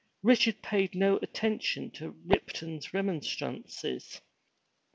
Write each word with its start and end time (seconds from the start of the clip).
Richard 0.23 0.63
paid 0.63 0.95
no 0.95 1.17
attention 1.17 1.91
to 1.91 2.19
Ripton's 2.25 2.91
remonstrances. 2.91 4.19